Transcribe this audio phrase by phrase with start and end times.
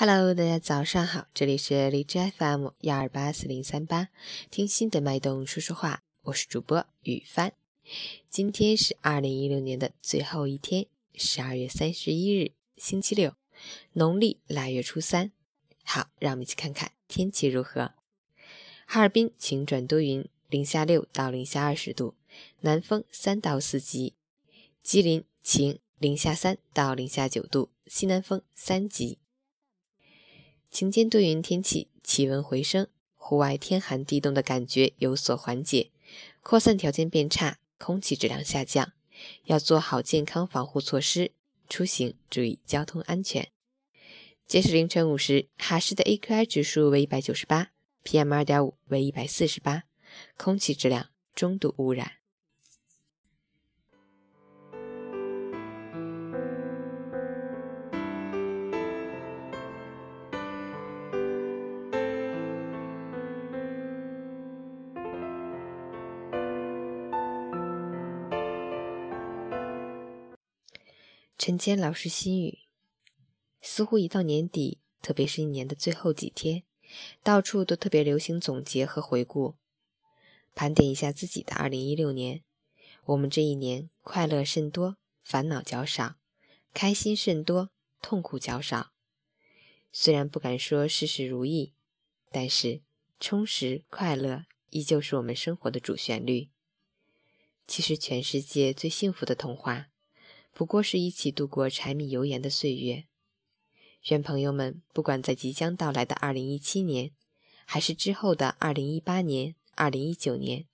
[0.00, 4.10] Hello，大家早上好，这里是荔枝 FM 幺二八四零三八，
[4.48, 7.52] 听心的脉动说说话，我是主播雨帆。
[8.30, 13.34] 今天是二零一六年的最后一天，十二月三十一日，星期六，
[13.94, 15.32] 农历腊月初三。
[15.82, 17.90] 好，让我们一起看看天气如何。
[18.86, 22.14] 哈尔滨晴转多云，零下六到零下二十度，
[22.60, 24.14] 南风三到四级。
[24.80, 29.18] 吉林晴，零下三到零下九度，西南风三级。
[30.70, 32.86] 晴间多云天气，气温回升，
[33.16, 35.90] 户外天寒地冻的感觉有所缓解，
[36.42, 38.92] 扩散条件变差，空气质量下降，
[39.44, 41.32] 要做好健康防护措施，
[41.68, 43.48] 出行注意交通安全。
[44.46, 47.70] 截止凌晨五时，哈市的 AQI 指数为一百九十八
[48.04, 49.84] ，PM 二点五为一百四十八，
[50.36, 52.17] 空气质量中度污染。
[71.48, 72.58] 陈坚老师心语：
[73.62, 76.64] 似乎一到年底，特别是一年的最后几天，
[77.22, 79.54] 到处都特别流行总结和回顾，
[80.54, 82.44] 盘点一下自己的2016年。
[83.06, 86.18] 我们这一年快乐甚多，烦恼较少；
[86.74, 87.70] 开心甚多，
[88.02, 88.92] 痛苦较少。
[89.90, 91.72] 虽然不敢说事事如意，
[92.30, 92.82] 但是
[93.18, 96.50] 充实快乐依旧是我们生活的主旋律。
[97.66, 99.88] 其实，全世界最幸福的童话。
[100.58, 103.04] 不过是一起度过柴米油盐的岁月。
[104.08, 107.12] 愿朋友们，不管在即将到来的二零一七年，
[107.64, 110.66] 还是之后的二零一八年、二零一九年，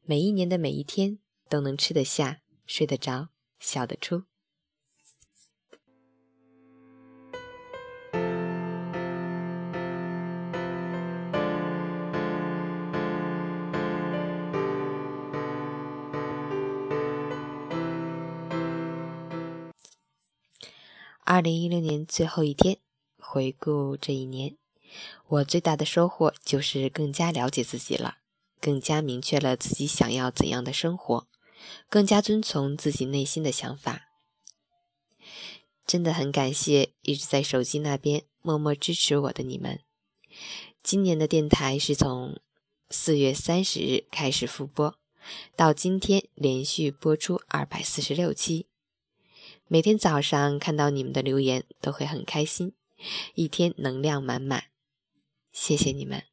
[0.00, 1.18] 每一年的每一天，
[1.50, 3.28] 都能吃得下、睡得着、
[3.58, 4.22] 笑得出。
[21.32, 22.78] 二零一六年最后一天，
[23.16, 24.56] 回顾这一年，
[25.28, 28.16] 我最大的收获就是更加了解自己了，
[28.60, 31.28] 更加明确了自己想要怎样的生活，
[31.88, 34.08] 更加遵从自己内心的想法。
[35.86, 39.78] 真的很感谢一直在手机那边默默支持我的你们。
[40.82, 42.40] 今年的电台是从
[42.90, 44.96] 四月三十日开始复播，
[45.54, 48.66] 到今天连续播出二百四十六期。
[49.72, 52.72] 每天早上看到你们的留言，都会很开心，
[53.36, 54.64] 一天能量满满。
[55.52, 56.24] 谢谢你们！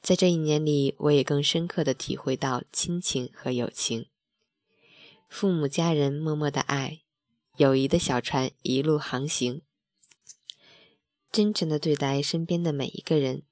[0.00, 4.06] 在这一年里，我也更深刻的体会到亲情和友情，
[5.28, 7.02] 父母家人默默的爱，
[7.56, 9.62] 友谊的小船一路航行。
[11.30, 13.44] 真诚的对待身边的每一个人，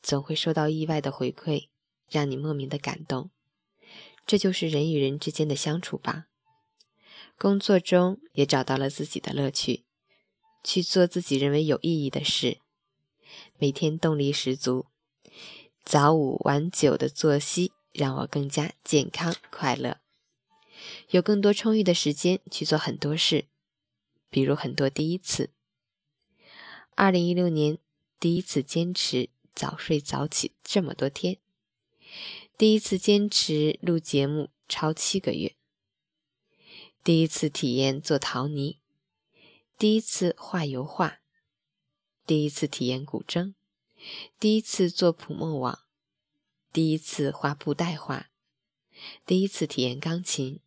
[0.00, 1.68] 总会收到意外的回馈，
[2.08, 3.28] 让你莫名的感动。
[4.26, 6.27] 这就是人与人之间的相处吧。
[7.38, 9.84] 工作中也找到了自己的乐趣，
[10.64, 12.58] 去做自己认为有意义的事，
[13.58, 14.86] 每天动力十足。
[15.84, 20.00] 早午晚九的作息让我更加健康快乐，
[21.10, 23.44] 有更多充裕的时间去做很多事，
[24.28, 25.50] 比如很多第一次。
[26.96, 27.78] 二零一六年
[28.18, 31.38] 第一次坚持早睡早起这么多天，
[32.58, 35.54] 第一次坚持录节目超七个月。
[37.04, 38.80] 第一次体验做陶泥，
[39.78, 41.20] 第一次画油画，
[42.26, 43.54] 第一次体验古筝，
[44.38, 45.86] 第一次做捕梦网，
[46.70, 48.26] 第一次画布袋画，
[49.24, 50.60] 第一次体验钢琴，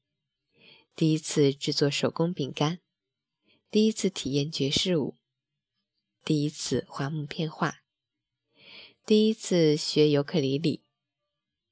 [0.95, 2.79] 第一次制作手工饼干，
[3.69, 5.17] 第一次体验爵士舞，
[6.25, 7.81] 第一次画木片画，
[9.05, 10.83] 第一次学尤克里里，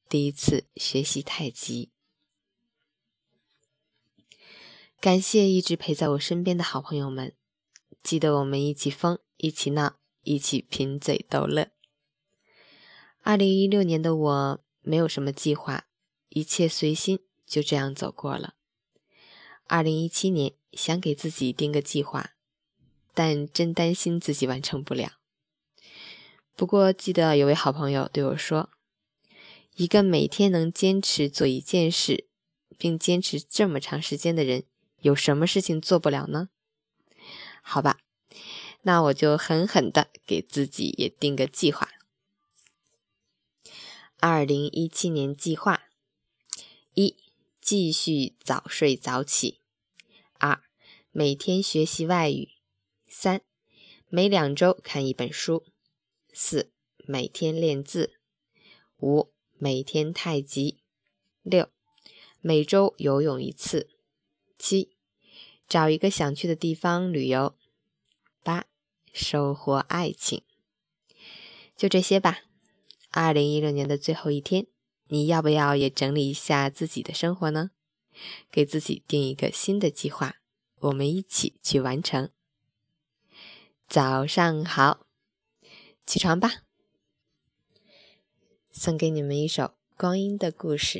[0.07, 1.91] 第一次学习太极。
[5.01, 7.33] 感谢一直陪在我身边的好朋友们，
[8.03, 11.71] 记得我们一起疯，一起闹，一起贫嘴逗乐。
[13.21, 15.85] 二零一六年的我没有什么计划，
[16.27, 18.55] 一切随心，就这样走过了。
[19.67, 22.31] 二零一七年想给自己定个计划，
[23.13, 25.13] 但真担心自己完成不了。
[26.57, 28.69] 不过记得有位好朋友对我说
[29.77, 32.27] ：“一个每天能坚持做一件事，
[32.77, 34.65] 并坚持这么长时间的人。”
[35.01, 36.49] 有什么事情做不了呢？
[37.61, 37.99] 好吧，
[38.81, 41.89] 那我就狠狠的给自己也定个计划。
[44.19, 45.83] 二零一七年计划：
[46.93, 47.15] 一、
[47.61, 49.59] 继续早睡早起；
[50.39, 50.61] 二、
[51.11, 52.49] 每天学习外语；
[53.07, 53.41] 三、
[54.09, 55.65] 每两周看一本书。
[56.33, 56.71] 四、
[57.05, 58.19] 每天练字。
[58.97, 60.81] 五、每天太极。
[61.41, 61.69] 六、
[62.41, 63.89] 每周游泳一次。
[64.59, 64.91] 七、
[65.67, 67.55] 找一个想去的地方旅游。
[68.43, 68.65] 八、
[69.11, 70.43] 收获爱情。
[71.75, 72.41] 就这些吧。
[73.11, 74.67] 二零一六年的最后一天，
[75.07, 77.71] 你要不要也整理一下自己的生活呢？
[78.51, 80.35] 给自己定一个新的计划，
[80.79, 82.29] 我们一起去完成。
[83.87, 85.07] 早上好，
[86.05, 86.63] 起床吧。
[88.69, 89.63] 送给你们一首
[89.97, 90.99] 《光阴的故事》。